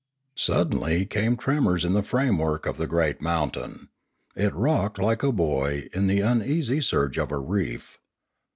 Suddenly 0.33 1.05
came 1.05 1.37
tremors 1.37 1.85
in 1.85 1.93
the 1.93 2.01
framework 2.01 2.65
of 2.65 2.77
the 2.77 2.87
great 2.87 3.21
mountain. 3.21 3.89
It 4.35 4.51
rocked 4.55 4.97
like 4.97 5.21
a 5.21 5.31
buoy 5.31 5.91
in 5.93 6.07
the 6.07 6.21
uneasy 6.21 6.81
surge 6.81 7.19
of 7.19 7.31
a 7.31 7.37
reef. 7.37 7.99